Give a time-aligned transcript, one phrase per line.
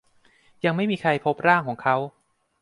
[0.65, 1.95] ยังไม่มีใครพบร่างของเขา